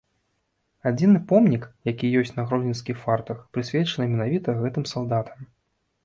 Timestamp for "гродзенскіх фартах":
2.47-3.43